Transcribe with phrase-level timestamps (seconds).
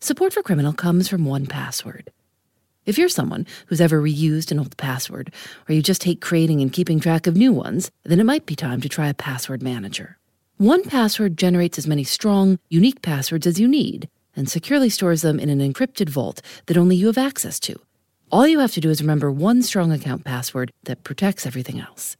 [0.00, 2.08] Support for Criminal comes from 1Password.
[2.84, 5.32] If you're someone who's ever reused an old password,
[5.68, 8.54] or you just hate creating and keeping track of new ones, then it might be
[8.54, 10.18] time to try a password manager.
[10.60, 15.48] 1Password generates as many strong, unique passwords as you need and securely stores them in
[15.48, 17.74] an encrypted vault that only you have access to.
[18.30, 22.18] All you have to do is remember one strong account password that protects everything else.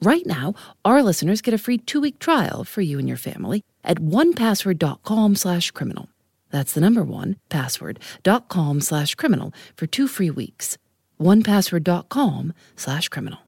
[0.00, 0.54] Right now,
[0.86, 5.70] our listeners get a free two-week trial for you and your family at onepassword.com slash
[5.72, 6.08] criminal.
[6.50, 10.78] That's the number one, password.com slash criminal for two free weeks.
[11.20, 13.40] onepassword.com slash criminal.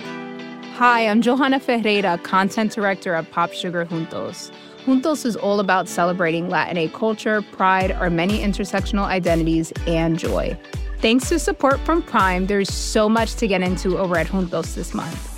[0.00, 4.52] Hi, I'm Johanna Ferreira, content director at Pop Sugar Juntos.
[4.84, 10.56] Juntos is all about celebrating Latin culture, pride, our many intersectional identities, and joy.
[11.00, 14.94] Thanks to support from Prime, there's so much to get into over at Juntos this
[14.94, 15.37] month.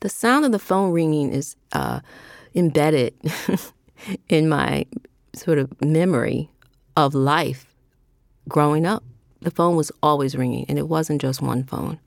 [0.00, 2.00] The sound of the phone ringing is uh,
[2.54, 3.14] embedded
[4.28, 4.86] in my
[5.34, 6.50] sort of memory
[6.96, 7.74] of life
[8.48, 9.02] growing up.
[9.40, 12.00] The phone was always ringing, and it wasn't just one phone.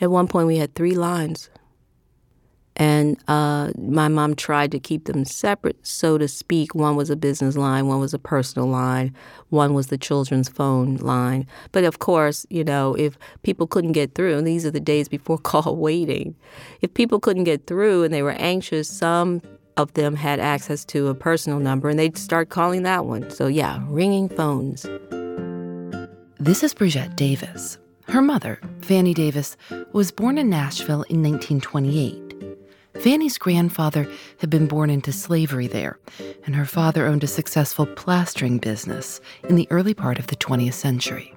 [0.00, 1.50] At one point, we had three lines
[2.78, 6.76] and uh, my mom tried to keep them separate, so to speak.
[6.76, 9.14] One was a business line, one was a personal line,
[9.48, 11.46] one was the children's phone line.
[11.72, 15.08] But of course, you know, if people couldn't get through, and these are the days
[15.08, 16.36] before call waiting,
[16.80, 19.42] if people couldn't get through and they were anxious, some
[19.76, 23.28] of them had access to a personal number and they'd start calling that one.
[23.30, 24.86] So, yeah, ringing phones.
[26.38, 27.78] This is Bridgett Davis.
[28.08, 29.56] Her mother, Fannie Davis,
[29.92, 32.27] was born in Nashville in 1928.
[32.96, 35.98] Fannie's grandfather had been born into slavery there,
[36.44, 40.74] and her father owned a successful plastering business in the early part of the 20th
[40.74, 41.34] century.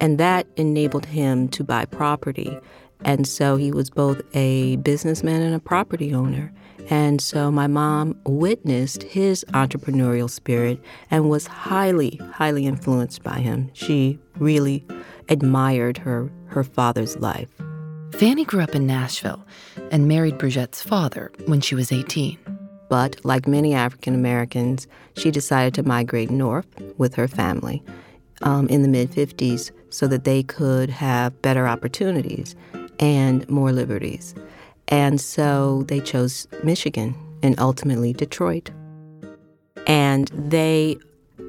[0.00, 2.58] And that enabled him to buy property.
[3.04, 6.52] And so he was both a businessman and a property owner.
[6.90, 13.70] And so my mom witnessed his entrepreneurial spirit and was highly, highly influenced by him.
[13.72, 14.84] She really
[15.28, 17.50] admired her, her father's life.
[18.24, 19.44] Fannie grew up in Nashville
[19.90, 22.38] and married Bridgett's father when she was 18.
[22.88, 27.82] But like many African Americans, she decided to migrate north with her family
[28.40, 32.56] um, in the mid 50s so that they could have better opportunities
[32.98, 34.34] and more liberties.
[34.88, 38.70] And so they chose Michigan and ultimately Detroit.
[39.86, 40.96] And they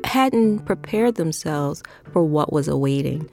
[0.03, 3.29] hadn't prepared themselves for what was awaiting.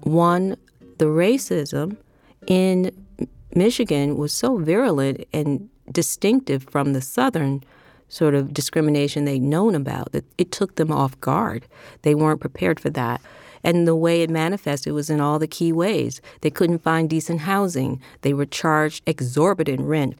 [0.00, 0.56] One,
[0.96, 1.98] the racism
[2.50, 2.90] in
[3.54, 7.62] Michigan was so virulent and distinctive from the Southern
[8.08, 11.64] sort of discrimination they'd known about that it took them off guard.
[12.02, 13.20] They weren't prepared for that.
[13.62, 16.20] And the way it manifested was in all the key ways.
[16.40, 20.18] They couldn't find decent housing, they were charged exorbitant rent.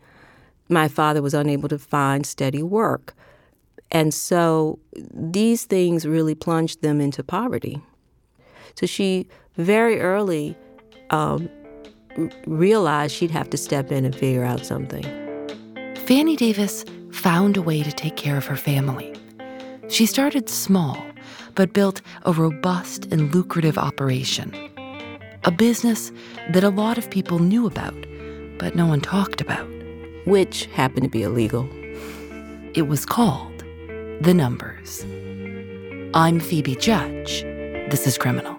[0.68, 3.12] My father was unable to find steady work.
[3.90, 4.78] And so
[5.12, 7.80] these things really plunged them into poverty.
[8.76, 9.26] So she
[9.56, 10.56] very early
[11.10, 11.48] um,
[12.46, 15.04] realized she'd have to step in and figure out something.
[16.06, 19.14] Fannie Davis found a way to take care of her family.
[19.88, 20.96] She started small,
[21.54, 24.54] but built a robust and lucrative operation.
[25.44, 26.12] A business
[26.52, 27.94] that a lot of people knew about,
[28.58, 29.68] but no one talked about.
[30.26, 31.68] Which happened to be illegal.
[32.74, 33.64] It was called
[34.20, 35.04] The Numbers.
[36.14, 37.42] I'm Phoebe Judge.
[37.90, 38.58] This is Criminal.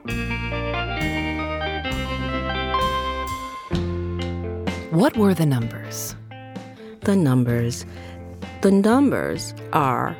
[4.91, 6.17] What were the numbers?
[7.05, 7.85] The numbers.
[8.59, 10.17] The numbers are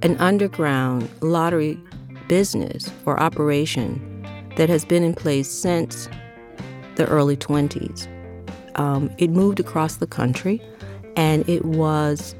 [0.00, 1.78] an underground lottery
[2.26, 4.26] business or operation
[4.56, 6.08] that has been in place since
[6.94, 8.08] the early 20s.
[8.78, 10.62] Um, it moved across the country
[11.14, 12.34] and it was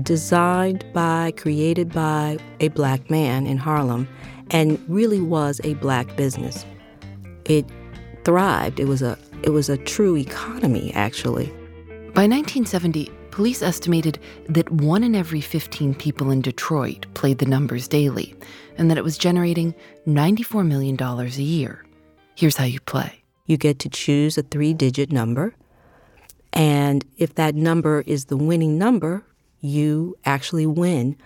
[0.00, 4.08] designed by, created by a black man in Harlem,
[4.52, 6.64] and really was a black business.
[7.46, 7.66] It
[8.24, 8.78] thrived.
[8.78, 11.46] It was a it was a true economy, actually.
[12.14, 17.88] By 1970, police estimated that one in every 15 people in Detroit played the numbers
[17.88, 18.34] daily,
[18.76, 19.74] and that it was generating
[20.06, 21.84] $94 million a year.
[22.34, 25.54] Here's how you play you get to choose a three digit number,
[26.52, 29.24] and if that number is the winning number,
[29.60, 31.16] you actually win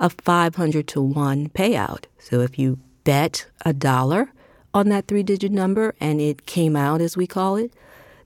[0.00, 2.04] a 500 to 1 payout.
[2.18, 4.32] So if you bet a dollar
[4.74, 7.72] on that three digit number and it came out, as we call it,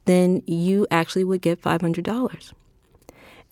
[0.04, 2.52] then you actually would get $500.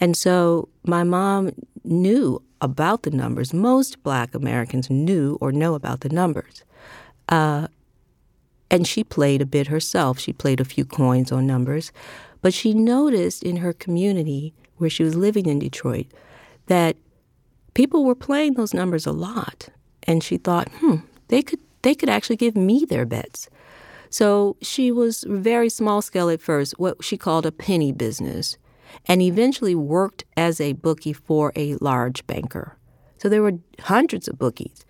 [0.01, 1.53] And so my mom
[1.85, 3.55] knew about the numbers.
[3.55, 6.65] Most black Americans knew or know about the numbers.
[7.29, 7.69] Uh,
[8.71, 10.19] and she played a bit herself.
[10.19, 11.93] She played a few coins on numbers.
[12.43, 16.07] But she noticed in her community where she was living in Detroit
[16.67, 16.97] that
[17.75, 19.69] people were playing those numbers a lot.
[20.05, 20.97] And she thought, hmm,
[21.29, 23.49] they could they could actually give me their bets.
[24.11, 28.59] So she was very small scale at first, what she called a penny business,
[29.07, 32.77] and eventually worked as a bookie for a large banker.
[33.19, 34.85] So there were hundreds of bookies.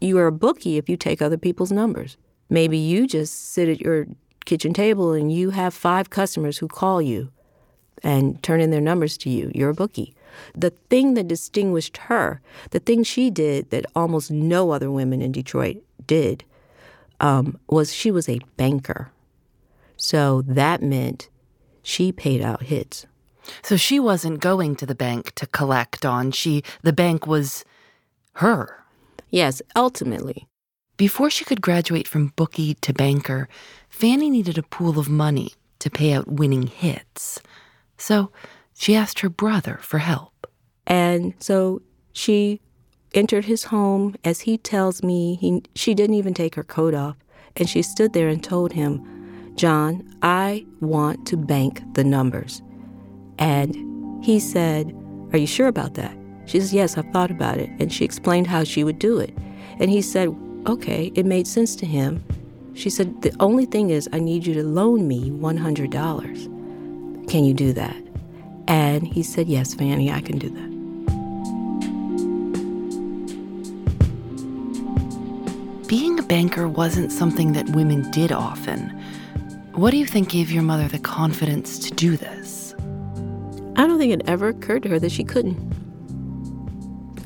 [0.00, 2.16] You are a bookie if you take other people's numbers.
[2.50, 4.06] Maybe you just sit at your
[4.44, 7.30] kitchen table and you have five customers who call you
[8.02, 9.50] and turn in their numbers to you.
[9.54, 10.14] You're a bookie.
[10.54, 12.40] The thing that distinguished her,
[12.70, 16.44] the thing she did that almost no other women in Detroit did,
[17.20, 19.10] um, was she was a banker.
[19.96, 21.28] So that meant
[21.82, 23.06] she paid out hits.
[23.62, 26.30] So she wasn't going to the bank to collect on.
[26.32, 27.64] She the bank was
[28.34, 28.84] her.
[29.30, 30.46] Yes, ultimately.
[30.96, 33.48] Before she could graduate from bookie to banker,
[33.88, 37.40] Fannie needed a pool of money to pay out winning hits.
[37.96, 38.30] So
[38.78, 40.46] she asked her brother for help.
[40.86, 41.82] And so
[42.12, 42.60] she
[43.12, 44.14] entered his home.
[44.22, 47.16] As he tells me, he, she didn't even take her coat off.
[47.56, 49.04] And she stood there and told him,
[49.56, 52.62] John, I want to bank the numbers.
[53.36, 54.94] And he said,
[55.32, 56.16] Are you sure about that?
[56.46, 57.70] She says, Yes, I've thought about it.
[57.80, 59.36] And she explained how she would do it.
[59.80, 60.28] And he said,
[60.66, 62.24] Okay, it made sense to him.
[62.74, 67.28] She said, The only thing is, I need you to loan me $100.
[67.28, 68.07] Can you do that?
[68.68, 70.68] And he said, Yes, Fannie, I can do that.
[75.88, 78.90] Being a banker wasn't something that women did often.
[79.72, 82.74] What do you think gave your mother the confidence to do this?
[83.76, 85.56] I don't think it ever occurred to her that she couldn't.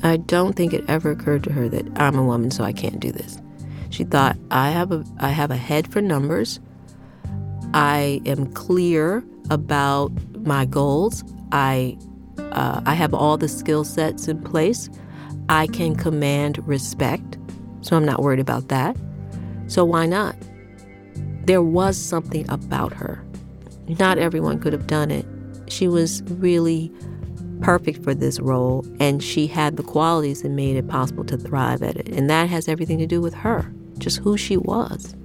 [0.01, 2.99] I don't think it ever occurred to her that I'm a woman, so I can't
[2.99, 3.37] do this.
[3.89, 6.61] She thought, I have a, I have a head for numbers.
[7.73, 10.11] I am clear about
[10.45, 11.23] my goals.
[11.53, 11.97] I,
[12.37, 14.89] uh, I have all the skill sets in place.
[15.47, 17.37] I can command respect
[17.83, 18.95] so I'm not worried about that.
[19.67, 20.35] So why not?
[21.45, 23.23] There was something about her.
[23.99, 25.25] Not everyone could have done it.
[25.67, 26.91] She was really
[27.61, 31.83] perfect for this role, and she had the qualities that made it possible to thrive
[31.83, 32.07] at it.
[32.09, 35.15] And that has everything to do with her, just who she was.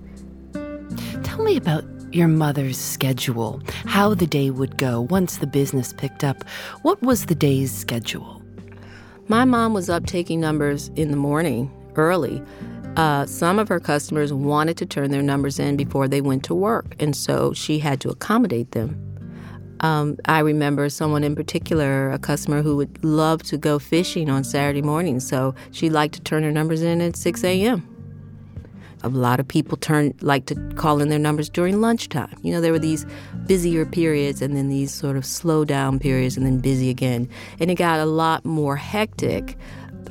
[1.23, 6.25] Tell me about your mother's schedule, how the day would go once the business picked
[6.25, 6.45] up.
[6.83, 8.43] What was the day's schedule?
[9.29, 12.43] My mom was up taking numbers in the morning early,
[12.99, 16.53] uh, some of her customers wanted to turn their numbers in before they went to
[16.55, 19.01] work, and so she had to accommodate them.
[19.81, 24.43] Um, I remember someone in particular, a customer who would love to go fishing on
[24.43, 27.98] Saturday morning, so she liked to turn her numbers in at 6 a.m.
[29.03, 32.35] A lot of people turn like to call in their numbers during lunchtime.
[32.43, 33.07] You know, there were these
[33.47, 37.29] busier periods and then these sort of slow down periods and then busy again.
[37.61, 39.57] And it got a lot more hectic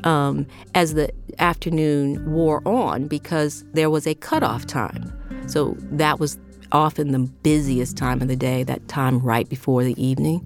[0.04, 5.14] um, as the afternoon wore on because there was a cutoff time.
[5.48, 6.38] So that was
[6.72, 10.46] often the busiest time of the day, that time right before the evening.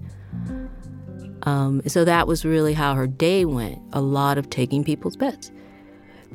[1.44, 5.50] Um, so that was really how her day went a lot of taking people's bets.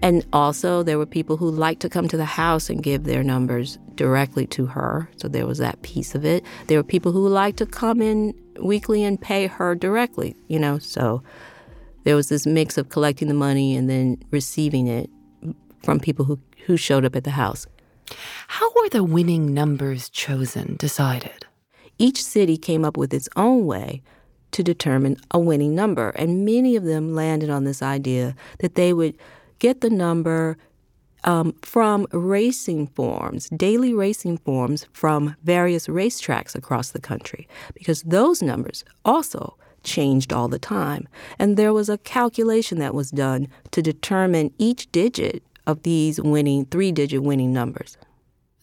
[0.02, 3.24] And also, there were people who liked to come to the house and give their
[3.24, 5.10] numbers directly to her.
[5.18, 6.44] So there was that piece of it.
[6.68, 10.78] There were people who liked to come in weekly and pay her directly, you know.
[10.78, 11.24] So
[12.04, 15.10] there was this mix of collecting the money and then receiving it
[15.84, 17.66] from people who, who showed up at the house.
[18.48, 21.46] How were the winning numbers chosen, decided?
[21.98, 24.04] Each city came up with its own way
[24.52, 28.94] to determine a winning number, and many of them landed on this idea that they
[28.94, 29.18] would
[29.60, 30.58] get the number
[31.24, 38.42] um, from racing forms, daily racing forms from various racetracks across the country, because those
[38.42, 41.08] numbers also changed all the time.
[41.40, 46.66] And there was a calculation that was done to determine each digit of these winning,
[46.66, 47.98] three digit winning numbers.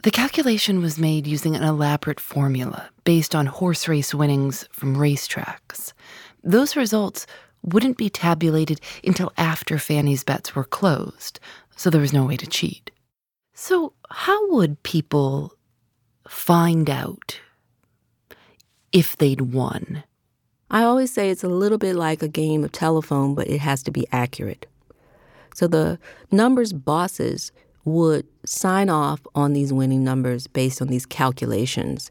[0.02, 5.92] The calculation was made using an elaborate formula based on horse race winnings from racetracks.
[6.42, 7.26] Those results
[7.64, 11.40] wouldn't be tabulated until after Fannie's bets were closed,
[11.76, 12.90] so there was no way to cheat.
[13.54, 15.54] So, how would people
[16.28, 17.40] find out
[18.92, 20.04] if they'd won?
[20.71, 23.83] I always say it's a little bit like a game of telephone, but it has
[23.85, 24.66] to be accurate.
[25.54, 25.99] So the
[26.33, 27.52] numbers bosses
[27.85, 32.11] would sign off on these winning numbers based on these calculations.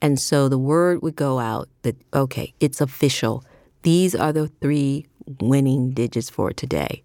[0.00, 3.42] And so the word would go out that, okay, it's official.
[3.84, 5.06] These are the three
[5.40, 7.02] winning digits for today.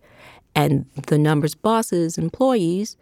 [0.56, 2.98] And the numbers bosses, employees,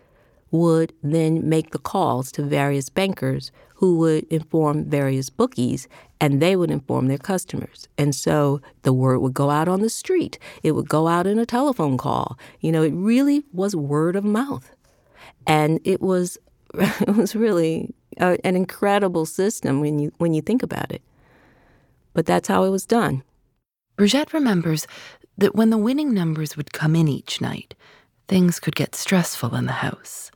[0.51, 5.87] would then make the calls to various bankers who would inform various bookies
[6.19, 7.87] and they would inform their customers.
[7.97, 10.39] And so the word would go out on the street.
[10.63, 12.37] It would go out in a telephone call.
[12.59, 14.71] You know, it really was word of mouth.
[15.45, 16.37] And it was
[16.73, 21.03] it was really a, an incredible system when you when you think about it.
[22.13, 23.21] But that's how it was done.
[23.97, 24.87] Bridgett remembers
[25.37, 27.75] that when the winning numbers would come in each night,
[28.27, 30.31] things could get stressful in the house.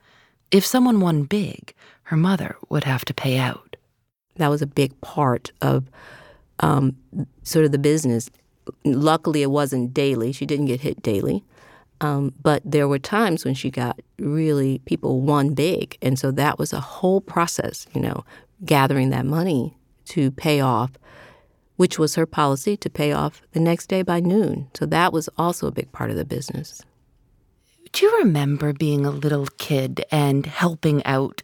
[0.51, 3.75] If someone won big, her mother would have to pay out.
[4.35, 5.89] That was a big part of
[6.59, 6.95] um,
[7.43, 8.29] sort of the business.
[8.83, 10.31] Luckily, it wasn't daily.
[10.31, 11.43] She didn't get hit daily.
[12.01, 15.97] Um, but there were times when she got really, people won big.
[16.01, 18.25] And so that was a whole process, you know,
[18.65, 20.91] gathering that money to pay off,
[21.81, 24.69] which was her policy to pay off the next day by noon.
[24.75, 26.83] So that was also a big part of the business.
[27.91, 31.41] Do you remember being a little kid and helping out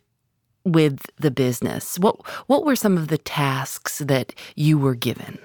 [0.64, 1.98] with the business?
[1.98, 2.16] What
[2.46, 5.40] what were some of the tasks that you were given?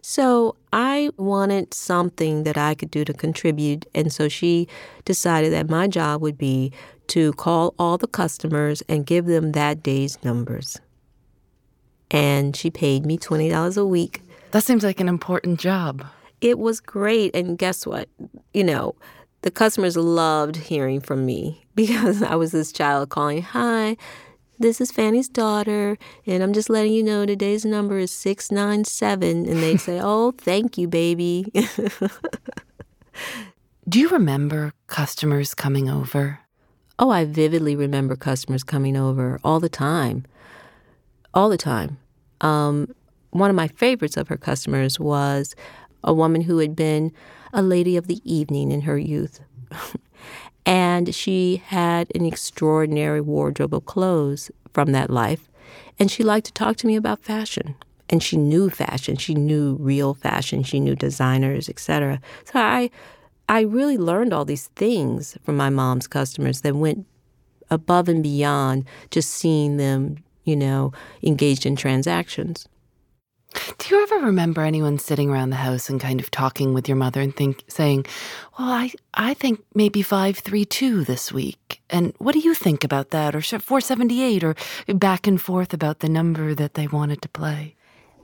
[0.00, 3.84] So I wanted something that I could do to contribute.
[3.96, 4.68] And so she
[5.04, 6.70] decided that my job would be
[7.08, 10.78] to call all the customers and give them that day's numbers.
[12.12, 14.22] And she paid me $20 a week.
[14.52, 16.06] That seems like an important job.
[16.40, 17.34] It was great.
[17.34, 18.08] And guess what?
[18.52, 18.94] You know,
[19.40, 23.96] the customers loved hearing from me because I was this child calling, Hi,
[24.58, 29.46] this is Fannie's daughter, and I'm just letting you know today's number is 697.
[29.46, 31.50] And they'd say, Oh, thank you, baby.
[33.88, 36.38] Do you remember customers coming over?
[36.98, 40.24] Oh, I vividly remember customers coming over all the time.
[41.34, 41.98] All the time.
[42.42, 42.94] Um,
[43.30, 45.54] one of my favorites of her customers was
[46.04, 47.12] a woman who had been
[47.52, 49.40] a lady of the evening in her youth.
[50.64, 55.48] And she had an extraordinary wardrobe of clothes from that life.
[55.98, 57.74] And she liked to talk to me about fashion.
[58.08, 59.16] And she knew fashion.
[59.16, 60.62] She knew real fashion.
[60.62, 62.20] She knew designers, etc.
[62.44, 62.90] So I
[63.48, 67.06] I really learned all these things from my mom's customers that went
[67.70, 72.68] above and beyond just seeing them, you know, engaged in transactions.
[73.78, 76.96] Do you ever remember anyone sitting around the house and kind of talking with your
[76.96, 78.06] mother and think saying,
[78.58, 83.34] "Well, I I think maybe 532 this week." And what do you think about that
[83.34, 84.54] or 478 or
[84.94, 87.76] back and forth about the number that they wanted to play?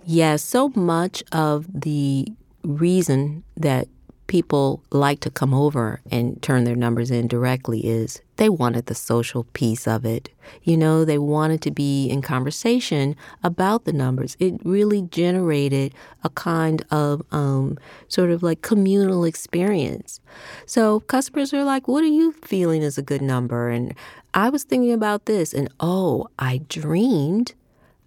[0.04, 2.28] Yes, so much of the
[2.64, 3.88] reason that
[4.28, 8.94] people like to come over and turn their numbers in directly is they wanted the
[8.94, 10.30] social piece of it.
[10.62, 14.37] You know, they wanted to be in conversation about the numbers.
[14.38, 15.92] It really generated
[16.23, 20.20] a kind of um, sort of like communal experience.
[20.66, 23.70] So customers are like, What are you feeling is a good number?
[23.70, 23.94] And
[24.35, 27.54] I was thinking about this, and oh, I dreamed.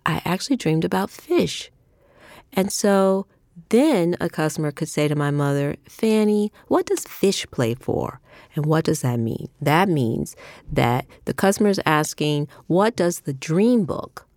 [0.05, 1.71] I actually dreamed about fish.
[2.53, 3.25] And so
[3.71, 8.21] then a customer could say to my mother, Fannie, what does fish play for?
[8.55, 9.49] And what does that mean?
[9.61, 10.35] That means
[10.71, 14.27] that the customer is asking, what does the dream book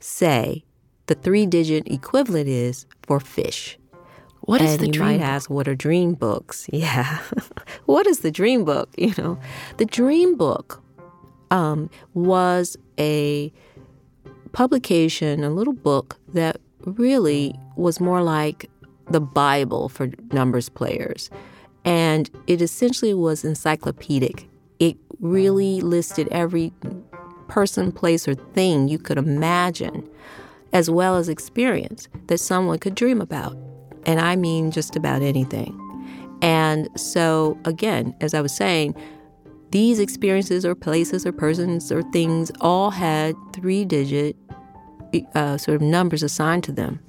[0.00, 0.64] say
[1.06, 3.78] the three digit equivalent is for fish?
[4.42, 5.26] What is and the you dream might book?
[5.26, 6.68] ask, what are dream books?
[6.72, 7.18] Yeah.
[7.86, 8.88] what is the dream book?
[8.96, 9.38] You know,
[9.76, 10.82] the dream book
[11.50, 13.52] um, was a
[14.52, 18.70] publication, a little book that really was more like
[19.10, 21.30] the Bible for numbers players.
[21.84, 24.48] And it essentially was encyclopedic.
[24.78, 26.72] It really listed every
[27.48, 30.08] person, place, or thing you could imagine,
[30.72, 33.56] as well as experience that someone could dream about.
[34.06, 35.84] And I mean just about anything.
[36.42, 38.94] And so, again, as I was saying,
[39.70, 44.36] these experiences or places or persons or things all had three digit
[45.34, 47.00] uh, sort of numbers assigned to them.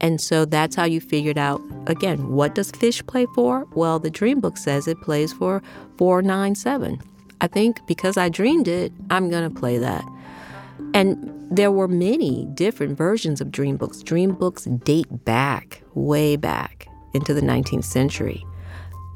[0.00, 3.66] And so that's how you figured out again, what does fish play for?
[3.74, 5.62] Well, the dream book says it plays for
[5.98, 7.00] 497.
[7.40, 10.04] I think because I dreamed it, I'm going to play that.
[10.92, 14.02] And there were many different versions of dream books.
[14.02, 18.44] Dream books date back, way back into the 19th century.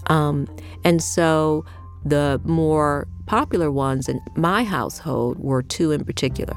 [0.06, 0.48] Um,
[0.84, 1.64] and so
[2.04, 6.56] the more popular ones in my household were two in particular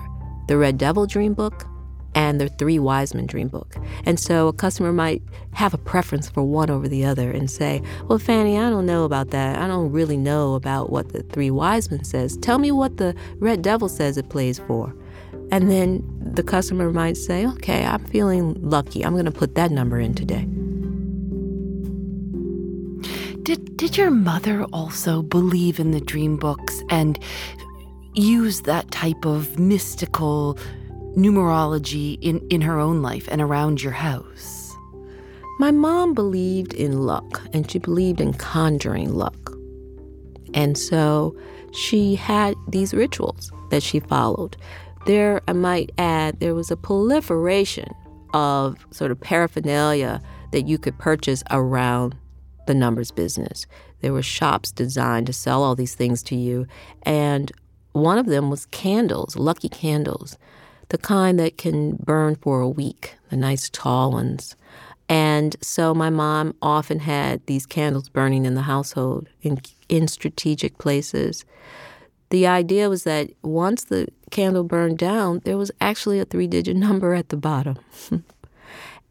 [0.52, 1.66] the Red Devil Dream Book
[2.14, 3.78] and the Three Wise Men Dream Book.
[4.06, 7.82] And so a customer might have a preference for one over the other and say,
[8.10, 9.58] Well, Fannie, I don't know about that.
[9.58, 12.36] I don't really know about what the Three Wise Men says.
[12.36, 14.94] Tell me what the Red Devil says it plays for.
[15.54, 19.06] And then the customer might say, Okay, I'm feeling lucky.
[19.06, 20.46] I'm going to put that number in today.
[23.44, 27.18] Did, did your mother also believe in the dream books and
[28.14, 30.58] use that type of mystical
[31.16, 34.76] numerology in, in her own life and around your house?
[35.60, 39.52] My mom believed in luck and she believed in conjuring luck.
[40.54, 41.36] And so
[41.74, 44.58] she had these rituals that she followed.
[45.06, 47.94] There, I might add, there was a proliferation
[48.34, 52.16] of sort of paraphernalia that you could purchase around
[52.68, 53.66] the numbers business.
[54.02, 56.68] There were shops designed to sell all these things to you.
[57.04, 57.52] And
[57.94, 60.38] one of them was candles, lucky candles
[60.92, 64.58] the kind that can burn for a week, the nice tall ones.
[65.08, 70.78] And so my mom often had these candles burning in the household in, in strategic
[70.78, 71.46] places.
[72.30, 76.76] The idea was that once the candle burned down, there was actually a three digit
[76.88, 77.78] number at the bottom.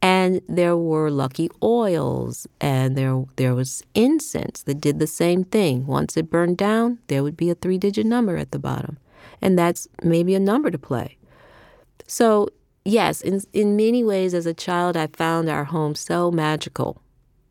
[0.02, 5.87] and there were lucky oils and there there was incense that did the same thing.
[5.87, 8.99] Once it burned down, there would be a three digit number at the bottom.
[9.42, 11.16] And that's maybe a number to play.
[12.07, 12.49] So,
[12.85, 17.02] yes, in, in many ways as a child, I found our home so magical.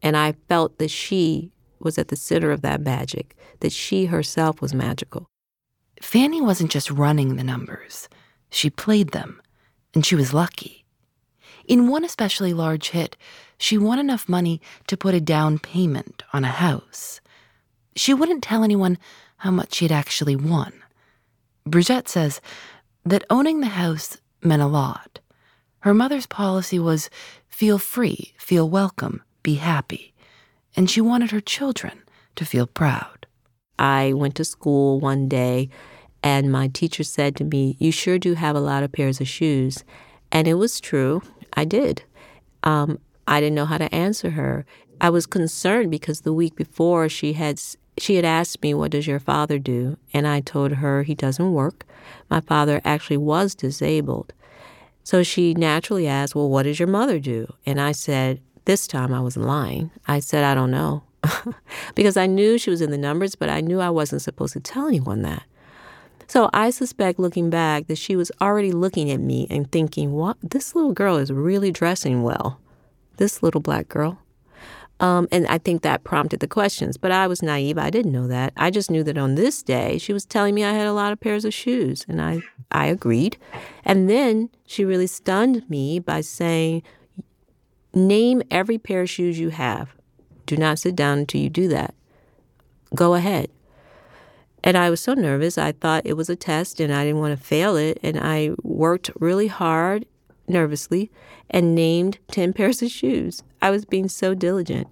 [0.01, 4.61] And I felt that she was at the center of that magic, that she herself
[4.61, 5.27] was magical.
[6.01, 8.07] Fannie wasn't just running the numbers,
[8.49, 9.41] she played them,
[9.93, 10.85] and she was lucky.
[11.69, 13.15] In one especially large hit,
[13.59, 17.21] she won enough money to put a down payment on a house.
[17.95, 18.97] She wouldn't tell anyone
[19.37, 20.73] how much she'd actually won.
[21.67, 22.41] Bridgett says
[23.05, 25.19] that owning the house meant a lot.
[25.81, 27.11] Her mother's policy was
[27.47, 30.15] feel free, feel welcome, be happy.
[30.75, 32.01] And she wanted her children
[32.35, 33.27] to feel proud.
[33.77, 35.69] I went to school one day
[36.23, 39.27] and my teacher said to me, You sure do have a lot of pairs of
[39.27, 39.83] shoes.
[40.31, 41.21] And it was true.
[41.53, 42.03] I did.
[42.63, 44.65] Um, I didn't know how to answer her.
[45.01, 47.59] I was concerned because the week before she had
[47.97, 49.97] she had asked me, What does your father do?
[50.13, 51.85] And I told her he doesn't work.
[52.29, 54.33] My father actually was disabled.
[55.03, 57.53] So she naturally asked, Well, what does your mother do?
[57.65, 59.91] And I said, This time I was lying.
[60.07, 61.03] I said, I don't know.
[61.95, 64.59] because I knew she was in the numbers, but I knew I wasn't supposed to
[64.59, 65.43] tell anyone that.
[66.29, 70.37] So I suspect looking back that she was already looking at me and thinking, What?
[70.43, 72.61] This little girl is really dressing well.
[73.17, 74.19] This little black girl.
[74.99, 76.97] Um, and I think that prompted the questions.
[76.97, 77.79] But I was naive.
[77.79, 78.53] I didn't know that.
[78.55, 81.11] I just knew that on this day, she was telling me I had a lot
[81.11, 82.05] of pairs of shoes.
[82.07, 83.37] And I, I agreed.
[83.83, 86.83] And then she really stunned me by saying,
[87.95, 89.95] Name every pair of shoes you have.
[90.45, 91.95] Do not sit down until you do that.
[92.93, 93.49] Go ahead.
[94.63, 95.57] And I was so nervous.
[95.57, 97.99] I thought it was a test and I didn't want to fail it.
[98.03, 100.05] And I worked really hard
[100.47, 101.09] nervously
[101.49, 103.43] and named 10 pairs of shoes.
[103.61, 104.87] I was being so diligent.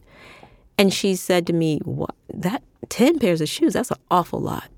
[0.77, 4.69] And she said to me, what, that 10 pairs of shoes, that's an awful lot.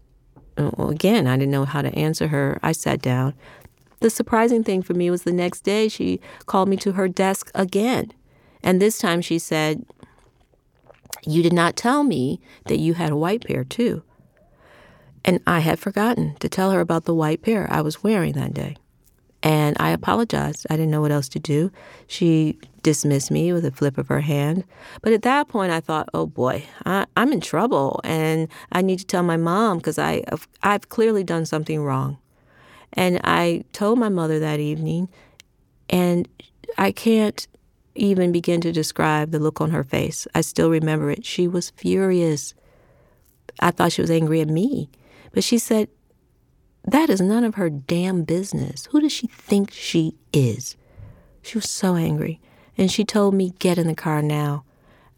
[0.58, 2.60] Well, again, I didn't know how to answer her.
[2.62, 3.34] I sat down.
[4.02, 7.52] The surprising thing for me was the next day she called me to her desk
[7.54, 8.12] again.
[8.64, 9.86] And this time she said,
[11.26, 14.04] You did not tell me that you had a white pair too.
[15.26, 18.54] And I had forgotten to tell her about the white pair I was wearing that
[18.54, 18.76] day.
[19.42, 20.68] And I apologized.
[20.70, 21.72] I didn't know what else to do.
[22.08, 24.66] She dismissed me with a flip of her hand.
[25.02, 29.00] But at that point, I thought, oh boy, I, am in trouble and I need
[29.00, 32.18] to tell my mom because I've, I've clearly done something wrong.
[32.94, 35.10] And I told my mother that evening,
[35.90, 36.28] and
[36.78, 37.48] I can't
[37.96, 40.28] even begin to describe the look on her face.
[40.34, 41.26] I still remember it.
[41.26, 42.54] She was furious.
[43.60, 44.90] I thought she was angry at me.
[45.32, 45.90] But she said,
[46.86, 48.88] that is none of her damn business.
[48.88, 50.76] Who does she think she is?
[51.42, 52.40] She was so angry,
[52.78, 54.64] and she told me, Get in the car now.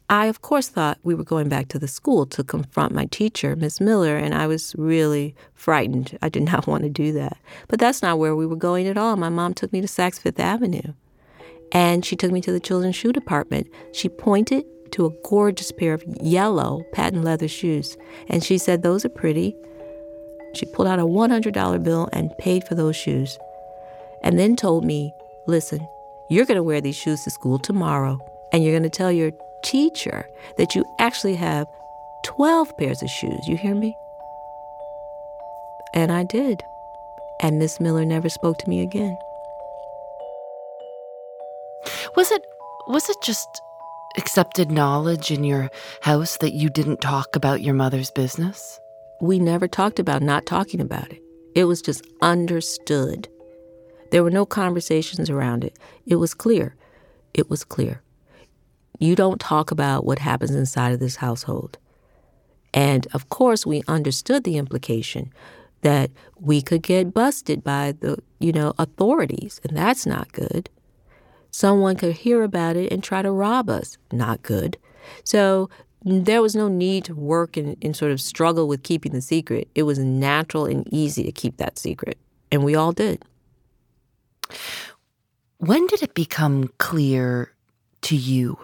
[0.10, 3.56] I, of course, thought we were going back to the school to confront my teacher,
[3.56, 6.18] Miss Miller, and I was really frightened.
[6.22, 7.38] I did not want to do that.
[7.70, 9.16] But that's not where we were going at all.
[9.16, 10.94] My mom took me to Saks Fifth Avenue,
[11.72, 13.68] and she took me to the children's shoe department.
[13.94, 17.98] She pointed to a gorgeous pair of yellow patent leather shoes,
[18.28, 19.56] and she said, Those are pretty.
[20.54, 23.38] She pulled out a $100 bill and paid for those shoes.
[24.24, 25.14] And then told me,
[25.48, 25.88] listen,
[26.30, 28.20] you're going to wear these shoes to school tomorrow,
[28.52, 29.32] and you're going to tell your
[29.64, 31.68] teacher that you actually have
[32.24, 33.48] 12 pairs of shoes.
[33.48, 33.96] You hear me?
[35.94, 36.64] And I did.
[37.42, 39.18] And Miss Miller never spoke to me again.
[42.16, 42.46] Was it
[42.88, 43.48] was it just
[44.18, 48.81] accepted knowledge in your house that you didn't talk about your mother's business?
[49.22, 51.22] We never talked about not talking about it.
[51.54, 53.30] It was just understood.
[54.10, 55.78] There were no conversations around it.
[56.08, 56.76] It was clear.
[57.36, 58.02] It was clear.
[58.98, 61.78] You don't talk about what happens inside of this household.
[62.74, 65.32] And of course, we understood the implication
[65.82, 70.68] that we could get busted by the, you know, authorities, and that's not good.
[71.52, 73.98] Someone could hear about it and try to rob us.
[74.12, 74.78] Not good.
[75.24, 75.70] So
[76.04, 79.70] there was no need to work and, and sort of struggle with keeping the secret.
[79.76, 82.18] It was natural and easy to keep that secret.
[82.52, 83.24] And we all did.
[85.58, 87.54] When did it become clear
[88.02, 88.58] to you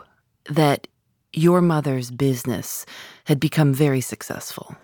[0.49, 0.87] that
[1.31, 2.85] your mother's business
[3.25, 4.75] had become very successful?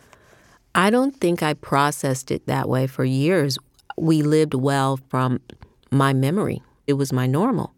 [0.75, 3.57] I don't think I processed it that way for years.
[3.97, 5.39] We lived well from
[5.91, 7.73] my memory, it was my normal.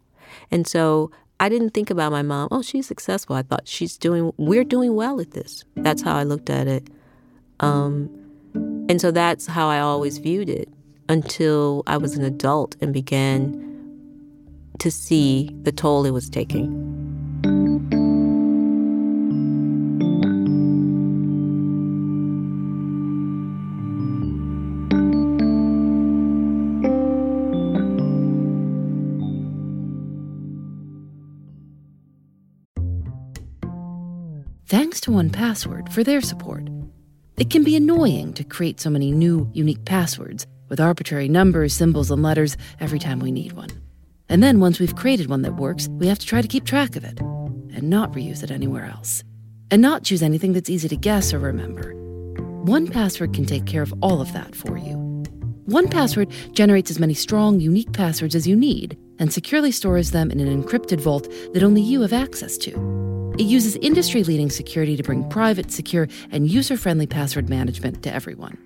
[0.50, 3.36] And so I didn't think about my mom, oh, she's successful.
[3.36, 5.64] I thought she's doing, we're doing well at this.
[5.76, 6.88] That's how I looked at it.
[7.60, 8.08] Um,
[8.88, 10.68] and so that's how I always viewed it
[11.08, 13.62] until I was an adult and began
[14.78, 16.95] to see the toll it was taking.
[34.96, 36.66] Thanks to 1Password for their support.
[37.36, 42.10] It can be annoying to create so many new, unique passwords with arbitrary numbers, symbols,
[42.10, 43.68] and letters every time we need one.
[44.30, 46.96] And then once we've created one that works, we have to try to keep track
[46.96, 49.22] of it and not reuse it anywhere else.
[49.70, 51.92] And not choose anything that's easy to guess or remember.
[52.64, 54.96] 1Password can take care of all of that for you.
[55.68, 60.40] 1Password generates as many strong, unique passwords as you need and securely stores them in
[60.40, 63.05] an encrypted vault that only you have access to.
[63.38, 68.14] It uses industry leading security to bring private, secure, and user friendly password management to
[68.14, 68.56] everyone.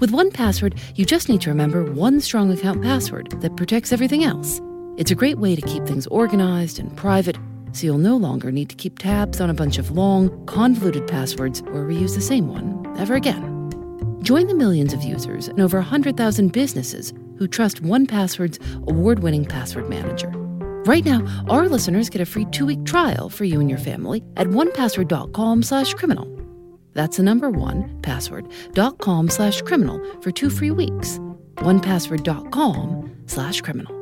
[0.00, 4.60] With 1Password, you just need to remember one strong account password that protects everything else.
[4.98, 7.38] It's a great way to keep things organized and private,
[7.72, 11.62] so you'll no longer need to keep tabs on a bunch of long, convoluted passwords
[11.62, 13.48] or reuse the same one ever again.
[14.22, 19.88] Join the millions of users and over 100,000 businesses who trust 1Password's award winning password
[19.88, 20.41] manager.
[20.84, 24.48] Right now, our listeners get a free two-week trial for you and your family at
[24.48, 26.28] onepassword.com slash criminal.
[26.92, 31.18] That's the number one, password.com slash criminal for two free weeks.
[31.56, 34.01] onepassword.com slash criminal.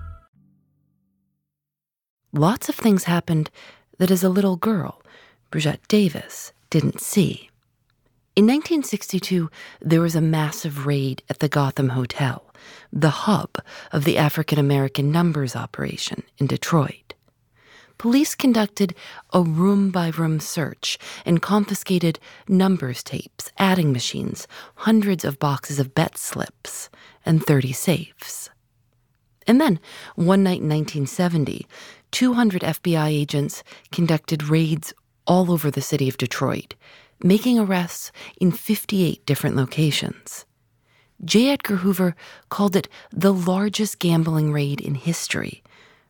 [2.33, 3.49] Lots of things happened
[3.97, 5.01] that as a little girl,
[5.49, 7.49] Bridgett Davis didn't see.
[8.37, 12.53] In 1962, there was a massive raid at the Gotham Hotel,
[12.93, 13.57] the hub
[13.91, 17.15] of the African American numbers operation in Detroit.
[17.97, 18.95] Police conducted
[19.33, 22.17] a room by room search and confiscated
[22.47, 26.89] numbers tapes, adding machines, hundreds of boxes of bet slips,
[27.25, 28.49] and 30 safes.
[29.45, 29.79] And then,
[30.15, 31.67] one night in 1970,
[32.11, 34.93] 200 FBI agents conducted raids
[35.25, 36.75] all over the city of Detroit,
[37.23, 40.45] making arrests in 58 different locations.
[41.23, 41.49] J.
[41.49, 42.15] Edgar Hoover
[42.49, 45.63] called it the largest gambling raid in history.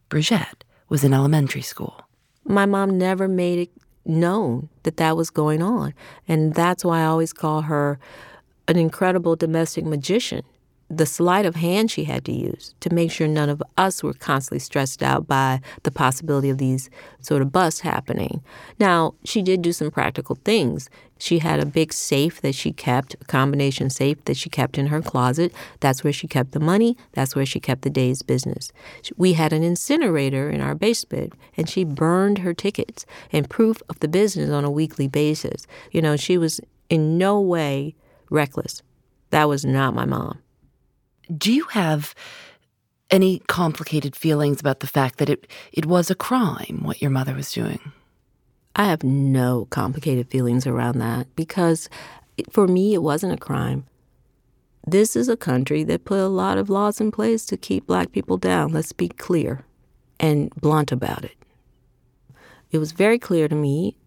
[0.09, 2.01] Bridgett was in elementary school.
[2.45, 3.71] My mom never made it
[4.05, 5.93] known that that was going on.
[6.27, 7.99] And that's why I always call her
[8.67, 10.43] an incredible domestic magician
[10.97, 14.13] the sleight of hand she had to use to make sure none of us were
[14.13, 16.89] constantly stressed out by the possibility of these
[17.21, 18.43] sort of busts happening.
[18.77, 20.89] Now, she did do some practical things.
[21.17, 24.87] She had a big safe that she kept, a combination safe that she kept in
[24.87, 25.53] her closet.
[25.79, 26.97] That's where she kept the money.
[27.13, 28.73] That's where she kept the day's business.
[29.15, 33.99] We had an incinerator in our basement, and she burned her tickets and proof of
[33.99, 35.65] the business on a weekly basis.
[35.91, 37.95] You know, she was in no way
[38.29, 38.81] reckless.
[39.29, 40.39] That was not my mom
[41.37, 42.13] do you have
[43.09, 47.33] any complicated feelings about the fact that it, it was a crime what your mother
[47.33, 47.91] was doing?
[48.75, 51.89] I have no complicated feelings around that because
[52.49, 53.85] for me, it wasn't a crime.
[54.87, 58.11] this is a country that put a lot of laws in place to keep black
[58.11, 58.73] people down.
[58.73, 59.63] Let's be clear
[60.19, 61.35] and blunt about it.
[62.71, 63.97] It was very clear to me,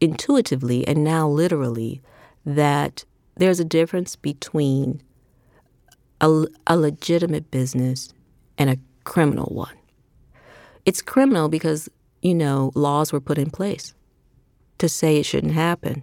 [0.00, 2.00] intuitively and now literally,
[2.46, 3.04] that
[3.36, 5.02] there's a difference between
[6.20, 8.12] a, a legitimate business
[8.56, 9.74] and a criminal one.
[10.84, 11.88] It's criminal because,
[12.22, 13.94] you know, laws were put in place
[14.78, 16.02] to say it shouldn't happen.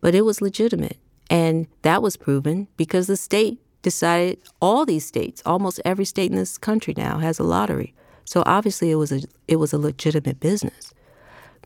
[0.00, 0.98] But it was legitimate.
[1.30, 6.36] And that was proven because the state decided all these states, almost every state in
[6.36, 7.94] this country now has a lottery.
[8.24, 10.92] So obviously it was a it was a legitimate business.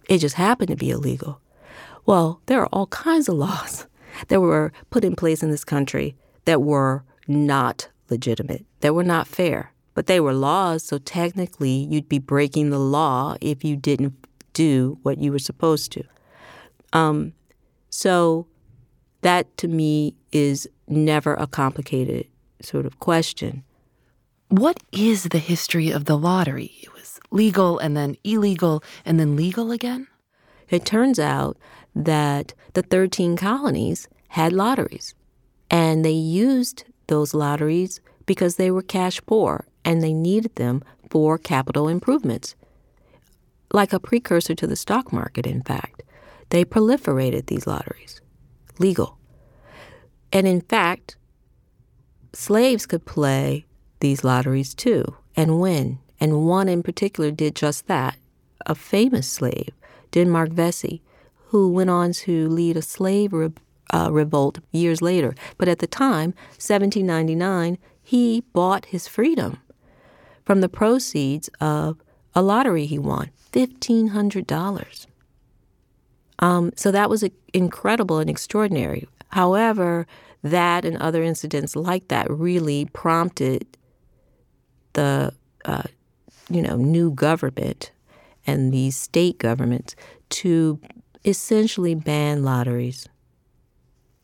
[0.08, 1.40] It just happened to be illegal.
[2.06, 3.86] Well, there are all kinds of laws
[4.28, 9.26] that were put in place in this country that were not legitimate, that were not
[9.26, 9.72] fair.
[9.94, 14.14] But they were laws, so technically you'd be breaking the law if you didn't
[14.52, 16.04] do what you were supposed to.
[16.92, 17.34] Um,
[17.90, 18.46] so
[19.20, 22.26] that to me is never a complicated
[22.60, 23.64] sort of question.
[24.48, 26.72] What is the history of the lottery?
[26.82, 30.06] It was legal and then illegal and then legal again?
[30.68, 31.56] It turns out
[31.94, 35.14] that the 13 colonies had lotteries,
[35.70, 41.36] and they used those lotteries because they were cash poor and they needed them for
[41.36, 42.56] capital improvements.
[43.70, 46.02] Like a precursor to the stock market, in fact.
[46.48, 48.22] They proliferated these lotteries,
[48.78, 49.18] legal.
[50.32, 51.16] And in fact,
[52.32, 53.66] slaves could play
[54.00, 55.04] these lotteries too
[55.36, 55.98] and win.
[56.18, 58.16] And one in particular did just that.
[58.64, 59.74] A famous slave,
[60.12, 61.02] Denmark Vesey,
[61.48, 63.52] who went on to lead a slave re-
[63.90, 65.34] uh, revolt years later.
[65.58, 69.58] But at the time, 1799, he bought his freedom
[70.44, 71.98] from the proceeds of
[72.34, 75.06] a lottery he won $1,500.
[76.38, 79.06] Um, so that was incredible and extraordinary.
[79.28, 80.06] However,
[80.42, 83.66] that and other incidents like that really prompted
[84.94, 85.32] the
[85.64, 85.84] uh,
[86.50, 87.92] you know new government
[88.46, 89.94] and these state governments
[90.28, 90.80] to
[91.24, 93.08] essentially ban lotteries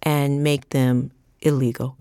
[0.02, 1.96] and make them illegal.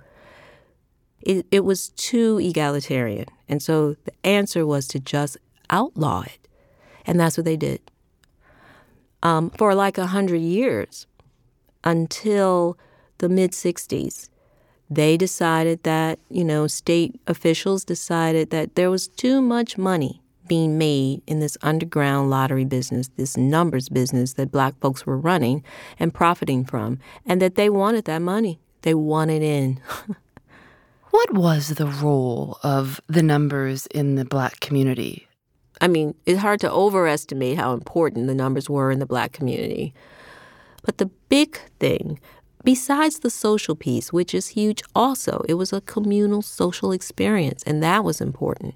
[1.21, 3.25] It, it was too egalitarian.
[3.49, 5.37] And so the answer was to just
[5.69, 6.47] outlaw it.
[7.05, 7.81] And that's what they did.
[9.23, 11.07] Um, for like a hundred years
[11.83, 12.77] until
[13.17, 14.29] the mid 60s,
[14.89, 20.77] they decided that, you know, state officials decided that there was too much money being
[20.77, 25.63] made in this underground lottery business, this numbers business that black folks were running
[25.99, 28.59] and profiting from, and that they wanted that money.
[28.81, 29.79] They wanted in.
[31.11, 35.27] what was the role of the numbers in the black community?
[35.81, 39.93] I mean, it's hard to overestimate how important the numbers were in the black community.
[40.83, 42.19] But the big thing,
[42.63, 47.83] besides the social piece, which is huge also, it was a communal social experience, and
[47.83, 48.75] that was important.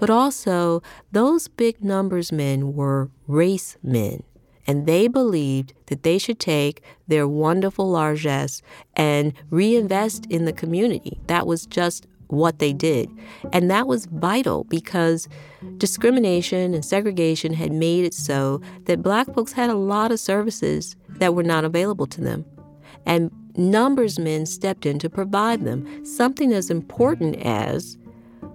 [0.00, 0.82] But also,
[1.12, 4.22] those big numbers men were race men,
[4.66, 8.62] and they believed that they should take their wonderful largesse
[8.96, 11.20] and reinvest in the community.
[11.26, 13.10] That was just what they did.
[13.52, 15.28] And that was vital because
[15.76, 20.96] discrimination and segregation had made it so that black folks had a lot of services
[21.18, 22.46] that were not available to them.
[23.04, 27.98] And numbers men stepped in to provide them, something as important as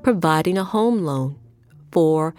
[0.05, 1.35] providing a home loan
[1.91, 2.35] for,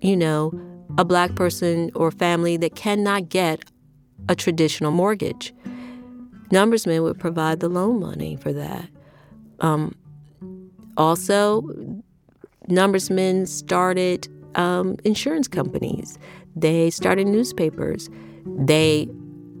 [0.00, 0.50] you know,
[0.96, 3.62] a black person or family that cannot get
[4.30, 5.52] a traditional mortgage.
[6.48, 8.88] Numbersmen would provide the loan money for that.
[9.60, 9.94] Um,
[10.96, 11.60] also,
[12.70, 16.18] numbersmen started um, insurance companies.
[16.56, 18.08] They started newspapers.
[18.46, 19.10] They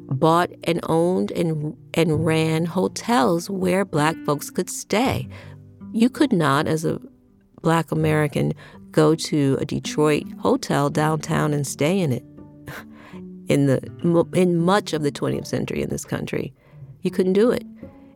[0.08, 5.28] bought and owned and and ran hotels where black folks could stay.
[5.92, 6.98] You could not, as a
[7.64, 8.52] black American,
[8.92, 12.24] go to a Detroit hotel downtown and stay in it.
[13.48, 13.80] in the
[14.32, 16.54] in much of the 20th century in this country,
[17.00, 17.64] you couldn't do it.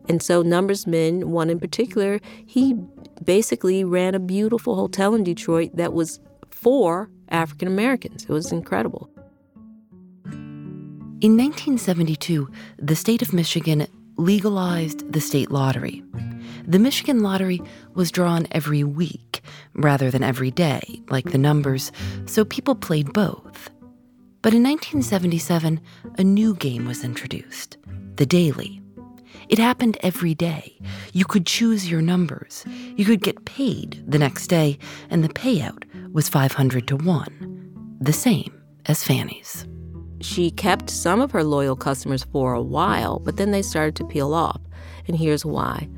[0.09, 2.75] And so Numbers Men, one in particular, he
[3.25, 8.25] basically ran a beautiful hotel in Detroit that was for African Americans.
[8.25, 9.11] It was incredible.
[11.21, 16.03] In 1972, the state of Michigan legalized the state lottery.
[16.69, 17.63] The Michigan lottery
[17.95, 19.41] was drawn every week
[19.73, 21.91] rather than every day, like the numbers,
[22.27, 23.71] so people played both.
[24.43, 25.81] But in 1977,
[26.19, 27.79] a new game was introduced
[28.17, 28.83] the daily.
[29.49, 30.79] It happened every day.
[31.15, 32.67] You could choose your numbers.
[32.97, 34.79] You could get paid the next day,
[35.09, 39.67] and the payout was 500 to 1, the same as Fannie's.
[40.21, 44.05] She kept some of her loyal customers for a while, but then they started to
[44.05, 44.61] peel off.
[45.07, 45.89] And here's why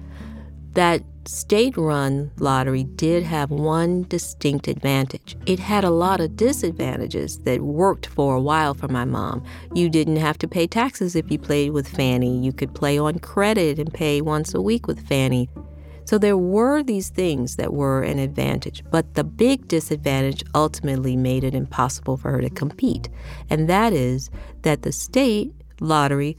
[0.72, 5.36] that state run lottery did have one distinct advantage.
[5.46, 9.44] It had a lot of disadvantages that worked for a while for my mom.
[9.74, 13.18] You didn't have to pay taxes if you played with Fannie, you could play on
[13.18, 15.48] credit and pay once a week with Fannie.
[16.04, 21.44] So there were these things that were an advantage, but the big disadvantage ultimately made
[21.44, 23.08] it impossible for her to compete.
[23.48, 24.30] And that is
[24.62, 26.36] that the state lottery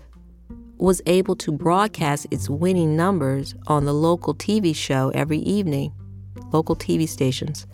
[0.81, 5.93] was able to broadcast its winning numbers on the local TV show every evening,
[6.51, 7.67] local TV stations.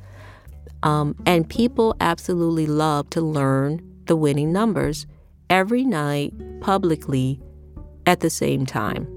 [0.84, 5.08] Um, and people absolutely love to learn the winning numbers
[5.50, 7.42] every night publicly
[8.06, 9.08] at the same time.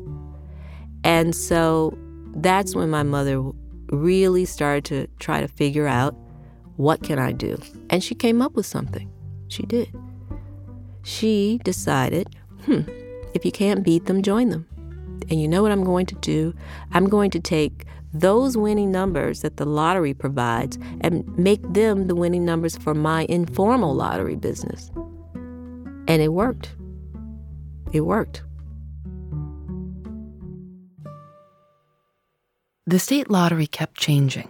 [1.02, 1.98] And so
[2.36, 3.42] that's when my mother
[3.90, 6.14] really started to try to figure out
[6.76, 7.58] what can I do?
[7.90, 9.10] And she came up with something.
[9.48, 9.92] She did.
[11.02, 12.28] She decided,
[12.64, 12.82] hmm,
[13.34, 14.66] if you can't beat them, join them.
[15.30, 16.54] And you know what I'm going to do?
[16.92, 22.16] I'm going to take those winning numbers that the lottery provides and make them the
[22.16, 24.90] winning numbers for my informal lottery business.
[26.08, 26.74] And it worked.
[27.92, 28.42] It worked.
[32.86, 34.48] The state lottery kept changing,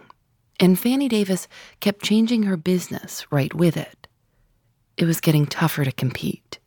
[0.58, 1.46] and Fannie Davis
[1.80, 4.06] kept changing her business right with it.
[4.96, 6.59] It was getting tougher to compete.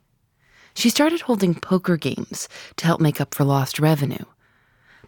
[0.74, 4.26] She started holding poker games to help make up for lost revenue.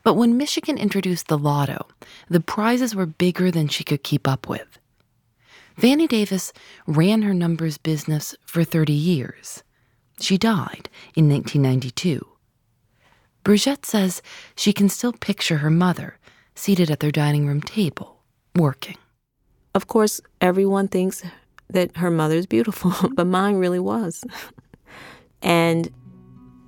[0.04, 1.88] But when Michigan introduced the lotto,
[2.30, 4.78] the prizes were bigger than she could keep up with.
[5.78, 6.54] Fannie Davis
[6.88, 9.64] ran her numbers business for 30 years.
[10.20, 12.26] She died in 1992.
[13.44, 14.22] Bridgett says
[14.56, 16.18] she can still picture her mother
[16.56, 18.22] seated at their dining room table,
[18.56, 18.98] working.
[19.74, 21.24] Of course, everyone thinks
[21.70, 24.24] that her mother's beautiful, but mine really was.
[25.42, 25.92] And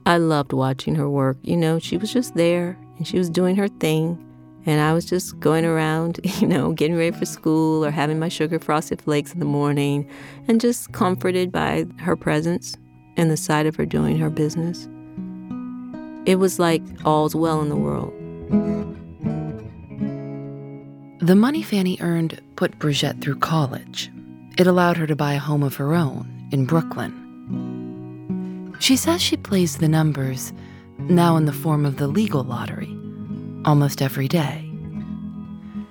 [0.06, 1.38] I loved watching her work.
[1.42, 4.24] You know, she was just there and she was doing her thing.
[4.66, 8.30] And I was just going around, you know, getting ready for school or having my
[8.30, 10.10] sugar frosted flakes in the morning
[10.48, 12.76] and just comforted by her presence
[13.18, 14.88] and the sight of her doing her business.
[16.26, 18.14] It was like all's well in the world.
[21.20, 24.10] The money Fannie earned put Bridgett through college.
[24.58, 27.27] It allowed her to buy a home of her own in Brooklyn.
[28.80, 30.54] She says she plays the numbers,
[30.98, 32.96] now in the form of the legal lottery,
[33.66, 34.64] almost every day.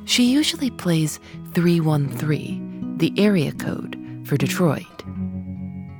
[0.05, 1.19] She usually plays
[1.55, 4.87] 313, the area code for Detroit.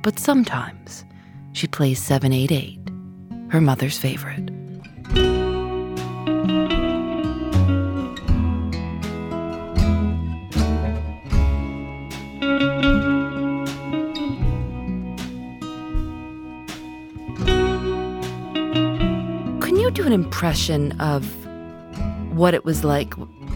[0.01, 1.03] But sometimes
[1.51, 2.79] she plays 788,
[3.51, 4.49] her mother's favorite.
[19.95, 21.25] An impression of
[22.35, 23.13] what it was like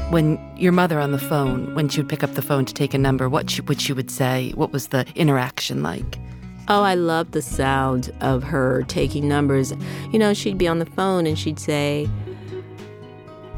[0.09, 2.93] when your mother on the phone, when she would pick up the phone to take
[2.93, 4.51] a number, what she, what she would say?
[4.55, 6.17] What was the interaction like?
[6.67, 9.73] Oh, I love the sound of her taking numbers.
[10.11, 12.09] You know, she'd be on the phone and she'd say,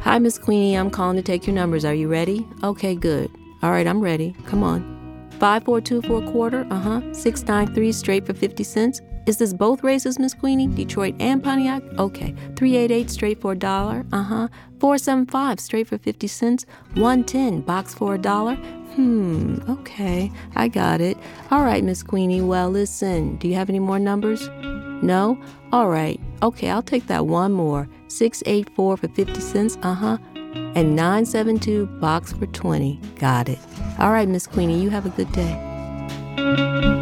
[0.02, 1.86] Hi, Miss Queenie, I'm calling to take your numbers.
[1.86, 2.46] Are you ready?
[2.64, 3.32] Okay, good.
[3.62, 4.36] All right, I'm ready.
[4.48, 5.30] Come on.
[5.40, 7.14] 5424 quarter, uh huh.
[7.14, 9.00] 693 straight for 50 cents.
[9.26, 10.68] Is this both races, Miss Queenie?
[10.68, 11.82] Detroit and Pontiac?
[11.98, 12.36] Okay.
[12.56, 14.06] 388 straight for a dollar.
[14.12, 14.48] Uh huh.
[14.80, 16.66] 475 straight for 50 cents.
[16.96, 18.56] 110 box for a dollar.
[18.96, 20.30] Hmm, okay.
[20.56, 21.18] I got it.
[21.52, 22.42] All right, Miss Queenie.
[22.42, 24.50] Well, listen, do you have any more numbers?
[25.02, 25.42] No?
[25.72, 26.20] All right.
[26.42, 27.88] Okay, I'll take that one more.
[28.10, 29.78] 684 for 50 cents.
[29.84, 30.18] Uh huh.
[30.76, 33.00] And 972 box for 20.
[33.20, 33.60] Got it.
[34.00, 37.00] All right, Miss Queenie, you have a good day.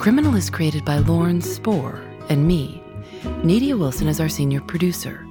[0.00, 2.82] Criminal is created by Lauren Spohr and me.
[3.44, 5.26] Nadia Wilson is our senior producer.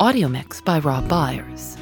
[0.00, 1.76] Audio mix by Rob Byers.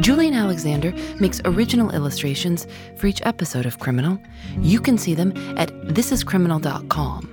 [0.00, 2.66] Julienne Alexander makes original illustrations
[2.98, 4.20] for each episode of Criminal.
[4.58, 7.24] You can see them at thisiscriminal.com,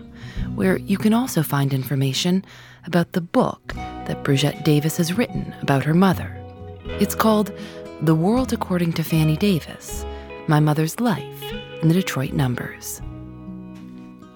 [0.55, 2.45] where you can also find information
[2.85, 6.33] about the book that Bridgett Davis has written about her mother.
[7.01, 7.51] It's called
[8.01, 10.05] The World According to Fannie Davis
[10.47, 11.43] My Mother's Life
[11.81, 13.01] in the Detroit Numbers.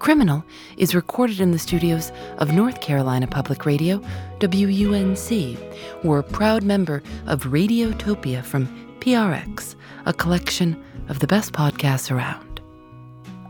[0.02, 0.44] Criminal
[0.78, 4.02] is recorded in the studios of North Carolina Public Radio,
[4.40, 5.56] WUNC.
[6.02, 8.66] We're a proud member of Radiotopia from
[8.98, 10.76] PRX, a collection
[11.08, 12.60] of the best podcasts around.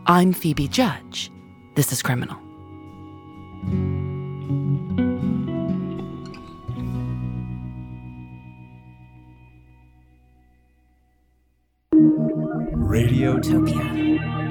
[0.05, 1.31] I'm Phoebe Judge.
[1.75, 2.37] This is Criminal.
[12.77, 14.42] Radiotopia.